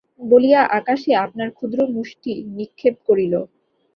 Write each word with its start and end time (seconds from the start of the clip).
বলিয়া 0.23 0.61
আকাশে 0.79 1.11
আপনার 1.25 1.49
ক্ষুদ্র 1.51 1.79
মুষ্টি 1.95 2.31
নিক্ষেপ 2.55 2.95
করিল! 3.07 3.33